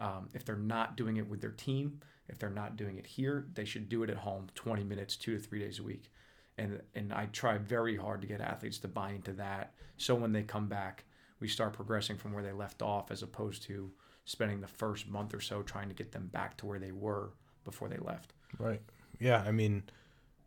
[0.00, 3.46] Um, if they're not doing it with their team, if they're not doing it here,
[3.54, 6.10] they should do it at home 20 minutes, two to three days a week.
[6.58, 9.74] And, and I try very hard to get athletes to buy into that.
[9.96, 11.04] So when they come back,
[11.38, 13.92] we start progressing from where they left off as opposed to
[14.24, 17.30] spending the first month or so trying to get them back to where they were
[17.64, 18.32] before they left.
[18.58, 18.80] Right.
[19.18, 19.42] Yeah.
[19.46, 19.84] I mean,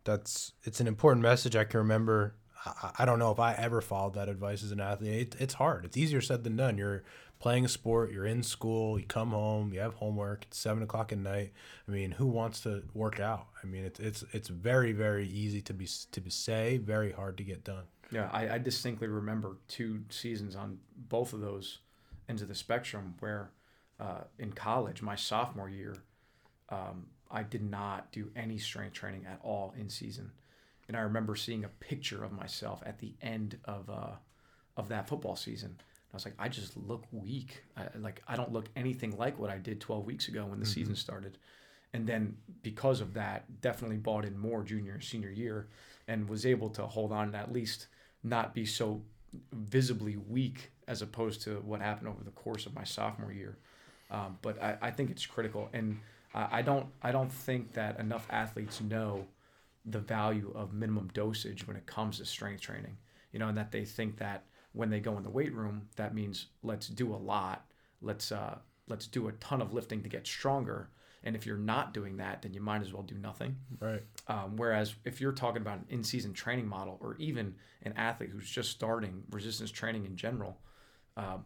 [0.04, 1.56] that's it's an important message.
[1.56, 2.34] I can remember.
[2.64, 5.34] I, I don't know if I ever followed that advice as an athlete.
[5.34, 5.84] It, it's hard.
[5.84, 6.78] It's easier said than done.
[6.78, 7.04] You're
[7.38, 8.12] playing a sport.
[8.12, 8.98] You're in school.
[8.98, 9.72] You come home.
[9.72, 10.44] You have homework.
[10.44, 11.52] It's seven o'clock at night.
[11.86, 13.46] I mean, who wants to work out?
[13.62, 16.78] I mean, it's it's it's very very easy to be to be say.
[16.78, 17.84] Very hard to get done.
[18.10, 21.80] Yeah, I, I distinctly remember two seasons on both of those
[22.28, 23.50] ends of the spectrum where
[23.98, 25.96] uh, in college, my sophomore year,
[26.68, 30.30] um, I did not do any strength training at all in season.
[30.88, 34.16] And I remember seeing a picture of myself at the end of uh,
[34.76, 35.76] of that football season.
[36.12, 37.62] I was like, I just look weak.
[37.76, 40.66] I, like I don't look anything like what I did 12 weeks ago when the
[40.66, 41.38] season started.
[41.92, 45.68] And then because of that, definitely bought in more junior and senior year,
[46.06, 47.88] and was able to hold on and at least
[48.22, 49.02] not be so
[49.52, 53.58] visibly weak as opposed to what happened over the course of my sophomore year.
[54.10, 55.98] Um, but I, I think it's critical, and
[56.34, 59.26] I, I don't I don't think that enough athletes know
[59.84, 62.96] the value of minimum dosage when it comes to strength training.
[63.32, 66.14] You know, and that they think that when they go in the weight room, that
[66.14, 67.66] means let's do a lot,
[68.00, 70.88] let's uh, let's do a ton of lifting to get stronger,
[71.26, 73.56] And if you're not doing that, then you might as well do nothing.
[73.80, 74.02] Right.
[74.28, 78.48] Um, whereas if you're talking about an in-season training model, or even an athlete who's
[78.48, 80.60] just starting resistance training in general,
[81.16, 81.44] um,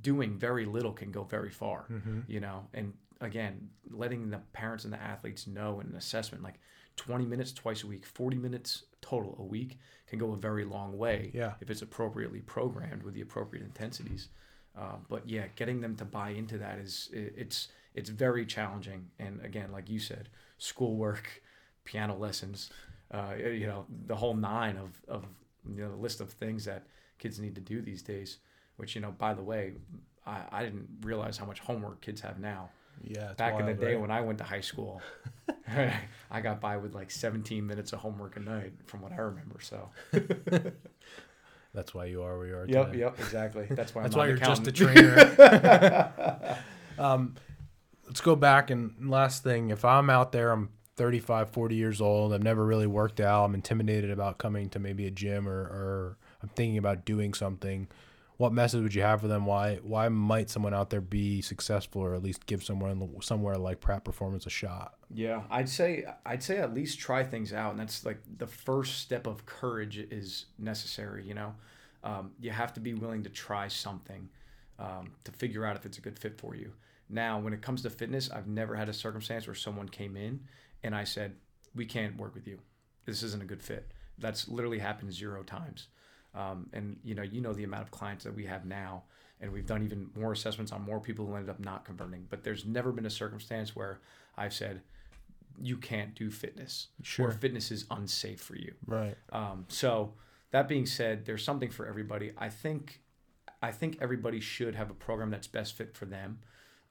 [0.00, 1.86] doing very little can go very far.
[2.26, 6.58] You know, and again, letting the parents and the athletes know in an assessment, like
[6.96, 10.98] 20 minutes twice a week, 40 minutes total a week, can go a very long
[10.98, 11.30] way.
[11.32, 11.54] Yeah.
[11.60, 14.28] If it's appropriately programmed with the appropriate intensities.
[14.76, 19.10] Uh, but yeah, getting them to buy into that is it, it's it's very challenging.
[19.18, 20.28] And again, like you said,
[20.58, 21.42] schoolwork,
[21.84, 22.70] piano lessons,
[23.10, 25.24] uh, you know, the whole nine of of
[25.68, 26.86] you know the list of things that
[27.18, 28.38] kids need to do these days.
[28.76, 29.74] Which you know, by the way,
[30.26, 32.70] I, I didn't realize how much homework kids have now.
[33.02, 33.32] Yeah.
[33.34, 34.00] Back in the day right?
[34.00, 35.00] when I went to high school,
[36.30, 39.60] I got by with like 17 minutes of homework a night, from what I remember.
[39.60, 39.88] So.
[41.74, 42.66] That's why you are where you are.
[42.68, 42.86] Yep.
[42.86, 42.98] today.
[42.98, 43.18] Yep.
[43.18, 43.66] Exactly.
[43.70, 44.02] That's why.
[44.02, 46.58] That's I'm why you're an just a trainer.
[46.98, 47.34] um,
[48.06, 49.70] let's go back and last thing.
[49.70, 52.34] If I'm out there, I'm 35, 40 years old.
[52.34, 53.44] I've never really worked out.
[53.44, 57.88] I'm intimidated about coming to maybe a gym or, or I'm thinking about doing something.
[58.38, 59.44] What message would you have for them?
[59.44, 63.80] Why why might someone out there be successful or at least give someone somewhere like
[63.80, 64.94] Pratt Performance a shot?
[65.14, 69.00] Yeah, I'd say I'd say at least try things out, and that's like the first
[69.00, 71.24] step of courage is necessary.
[71.26, 71.54] You know,
[72.02, 74.28] um, you have to be willing to try something
[74.78, 76.72] um, to figure out if it's a good fit for you.
[77.08, 80.40] Now, when it comes to fitness, I've never had a circumstance where someone came in
[80.82, 81.36] and I said,
[81.74, 82.58] "We can't work with you.
[83.04, 85.88] This isn't a good fit." That's literally happened zero times.
[86.34, 89.04] Um, and you know, you know the amount of clients that we have now,
[89.40, 92.26] and we've done even more assessments on more people who ended up not converting.
[92.30, 94.00] But there's never been a circumstance where
[94.36, 94.80] I've said,
[95.60, 97.28] "You can't do fitness," Sure.
[97.28, 99.16] or "Fitness is unsafe for you." Right.
[99.30, 100.14] Um, so
[100.52, 102.32] that being said, there's something for everybody.
[102.38, 103.02] I think
[103.62, 106.38] I think everybody should have a program that's best fit for them.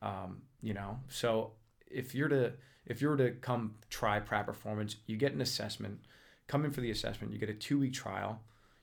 [0.02, 1.54] Um, you know, so
[1.90, 2.54] if you're to
[2.86, 6.00] if you're to come try Pratt Performance, you get an assessment.
[6.48, 7.34] Come in for the assessment.
[7.34, 8.42] You get a two week trial.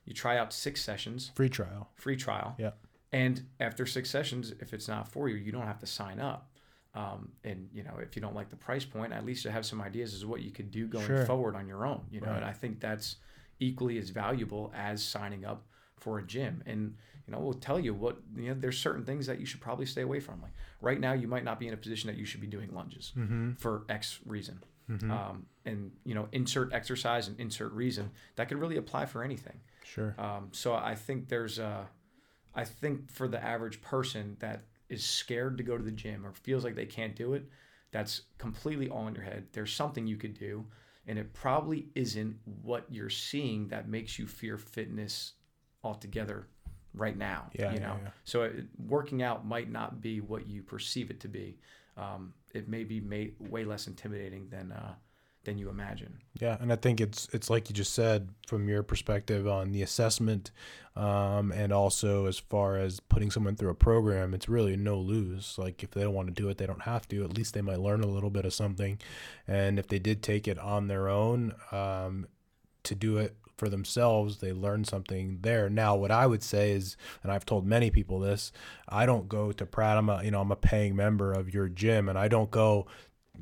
[0.09, 1.91] You try out six sessions, Free trial.
[1.93, 2.55] free trial.
[2.57, 2.71] Yeah.
[3.11, 6.49] And after six sessions, if it's not for you, you don't have to sign up.
[6.95, 9.67] Um, and you know, if you don't like the price point, at least you have
[9.67, 11.25] some ideas as to what you could do going Sure.
[11.27, 12.01] forward on your own.
[12.09, 12.37] You know, Right.
[12.37, 13.17] and I think that's
[13.59, 16.63] equally as valuable as signing up for a gym.
[16.65, 16.95] And
[17.27, 18.55] you know, we'll tell you what you know.
[18.55, 20.41] There's certain things that you should probably stay away from.
[20.41, 22.73] Like right now, you might not be in a position that you should be doing
[22.73, 23.13] lunges
[23.59, 24.63] for X reason.
[24.89, 29.59] Um, and you know, insert exercise and insert reason that could really apply for anything.
[29.83, 30.15] Sure.
[30.17, 31.87] Um, so I think there's a,
[32.55, 36.33] I think for the average person that is scared to go to the gym or
[36.33, 37.45] feels like they can't do it,
[37.91, 39.47] that's completely all in your head.
[39.51, 40.65] There's something you could do,
[41.07, 45.33] and it probably isn't what you're seeing that makes you fear fitness
[45.83, 46.47] altogether
[46.93, 47.49] right now.
[47.53, 47.97] Yeah, you yeah, know.
[48.03, 48.09] yeah.
[48.23, 51.57] So it, working out might not be what you perceive it to be.
[51.97, 54.95] Um, it may be made way less intimidating than uh,
[55.43, 56.19] than you imagine.
[56.39, 59.81] Yeah, and I think it's it's like you just said from your perspective on the
[59.81, 60.51] assessment,
[60.95, 65.55] um, and also as far as putting someone through a program, it's really no lose.
[65.57, 67.23] Like if they don't want to do it, they don't have to.
[67.23, 68.99] At least they might learn a little bit of something,
[69.47, 72.27] and if they did take it on their own um,
[72.83, 75.69] to do it for themselves, they learn something there.
[75.69, 78.51] Now, what I would say is, and I've told many people this,
[78.87, 79.97] I don't go to Pratt.
[79.97, 82.87] I'm a you know I'm a paying member of your gym, and I don't go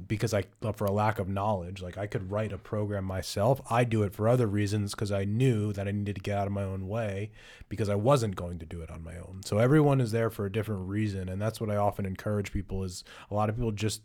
[0.08, 1.82] because I uh, for a lack of knowledge.
[1.82, 3.62] Like I could write a program myself.
[3.70, 6.48] I do it for other reasons because I knew that I needed to get out
[6.48, 7.32] of my own way
[7.70, 9.42] because I wasn't going to do it on my own.
[9.46, 12.84] So everyone is there for a different reason, and that's what I often encourage people.
[12.84, 14.02] Is a lot of people just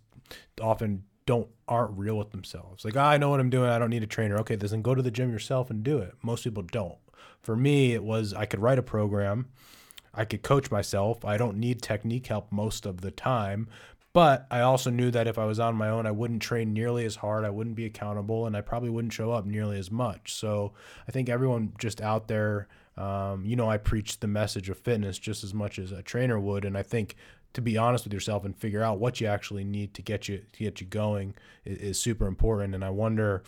[0.61, 2.85] often don't aren't real with themselves.
[2.85, 3.71] Like "Ah, I know what I'm doing.
[3.71, 4.39] I don't need a trainer.
[4.39, 6.15] Okay, then go to the gym yourself and do it.
[6.23, 6.99] Most people don't.
[7.41, 9.49] For me, it was I could write a program.
[10.15, 11.25] I could coach myself.
[11.25, 13.69] I don't need technique help most of the time.
[14.13, 17.07] But I also knew that if I was on my own, I wouldn't train nearly
[17.07, 17.45] as hard.
[17.45, 20.35] I wouldn't be accountable, and I probably wouldn't show up nearly as much.
[20.35, 20.75] So
[21.09, 22.69] I think everyone just out there,
[22.99, 26.39] um, you know, I preach the message of fitness just as much as a trainer
[26.39, 27.17] would, and I think
[27.55, 30.43] to be honest with yourself and figure out what you actually need to get you
[30.53, 31.35] to get you going
[31.65, 32.75] is, is super important.
[32.75, 33.43] And I wonder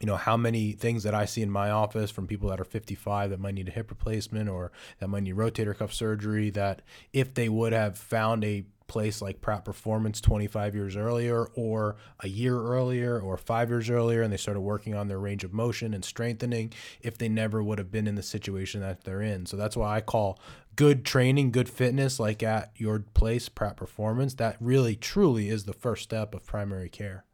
[0.00, 2.64] you know how many things that I see in my office from people that are
[2.64, 6.82] 55 that might need a hip replacement or that might need rotator cuff surgery that
[7.12, 12.28] if they would have found a place like Pratt Performance 25 years earlier or a
[12.28, 15.94] year earlier or 5 years earlier and they started working on their range of motion
[15.94, 19.46] and strengthening if they never would have been in the situation that they're in.
[19.46, 20.38] So that's why I call
[20.76, 25.72] good training, good fitness like at your place Pratt Performance that really truly is the
[25.72, 27.24] first step of primary care.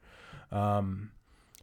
[0.52, 1.10] Um,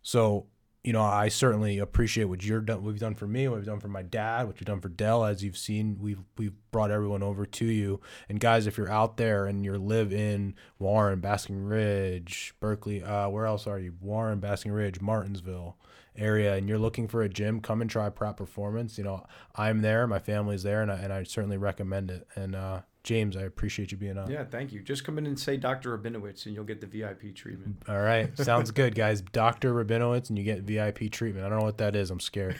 [0.01, 0.47] so
[0.87, 3.65] you know, I certainly appreciate what you're done, what you've done for me, what you've
[3.65, 5.25] done for my dad, what you've done for Dell.
[5.25, 7.99] As you've seen, we've we've brought everyone over to you.
[8.29, 13.27] And guys, if you're out there and you live in Warren, Basking Ridge, Berkeley, uh,
[13.27, 13.95] where else are you?
[13.99, 15.75] Warren, Basking Ridge, Martinsville
[16.15, 18.97] area, and you're looking for a gym, come and try Pratt Performance.
[18.97, 19.25] You know,
[19.57, 22.25] I'm there, my family's there, and I, and I certainly recommend it.
[22.33, 24.29] And uh, James, I appreciate you being on.
[24.29, 24.81] Yeah, thank you.
[24.81, 25.97] Just come in and say Dr.
[25.97, 27.81] Rabinowitz, and you'll get the VIP treatment.
[27.87, 29.21] All right, sounds good, guys.
[29.21, 29.73] Dr.
[29.73, 31.45] Rabinowitz, and you get VIP treatment.
[31.45, 32.11] I don't know what that is.
[32.11, 32.57] I'm scared.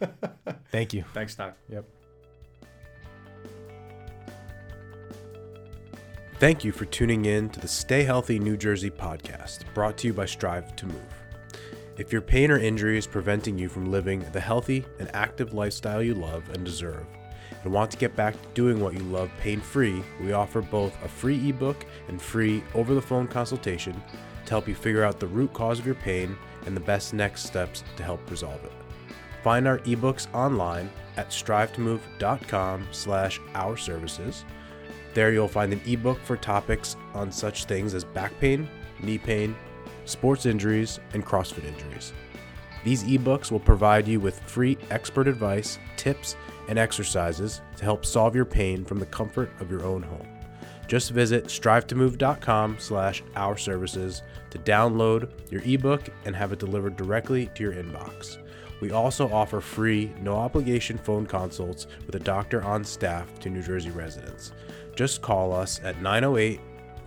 [0.72, 1.04] thank you.
[1.12, 1.58] Thanks, Doc.
[1.68, 1.84] Yep.
[6.38, 10.14] Thank you for tuning in to the Stay Healthy New Jersey podcast, brought to you
[10.14, 11.14] by Strive to Move.
[11.98, 16.02] If your pain or injury is preventing you from living the healthy and active lifestyle
[16.02, 17.06] you love and deserve,
[17.64, 20.96] and want to get back to doing what you love pain free, we offer both
[21.02, 24.00] a free ebook and free over the phone consultation
[24.44, 26.36] to help you figure out the root cause of your pain
[26.66, 28.72] and the best next steps to help resolve it.
[29.42, 34.44] Find our ebooks online at strivetomove.com slash our services.
[35.14, 38.68] There you'll find an ebook for topics on such things as back pain,
[39.00, 39.54] knee pain,
[40.04, 42.12] sports injuries, and CrossFit injuries.
[42.84, 46.36] These ebooks will provide you with free expert advice, tips,
[46.68, 50.28] and exercises to help solve your pain from the comfort of your own home.
[50.86, 57.46] Just visit strivetomove.com slash our services to download your ebook and have it delivered directly
[57.54, 58.38] to your inbox.
[58.80, 63.62] We also offer free, no obligation phone consults with a doctor on staff to New
[63.62, 64.52] Jersey residents.
[64.94, 66.60] Just call us at 908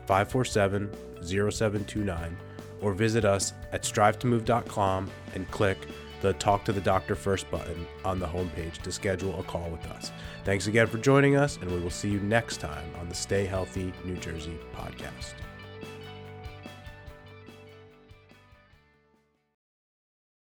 [0.08, 0.91] 547
[1.22, 2.38] 0729
[2.82, 5.78] or visit us at strivetomove.com and click
[6.22, 9.86] the Talk to the Doctor First button on the homepage to schedule a call with
[9.91, 10.11] us.
[10.45, 13.45] Thanks again for joining us, and we will see you next time on the Stay
[13.45, 15.34] Healthy New Jersey podcast.